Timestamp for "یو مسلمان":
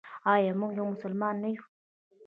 0.77-1.35